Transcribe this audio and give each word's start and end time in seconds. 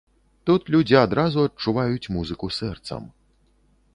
Тут 0.49 0.71
людзі 0.75 0.97
адразу 1.01 1.43
адчуваюць 1.49 2.11
музыку 2.17 2.45
сэрцам. 2.61 3.03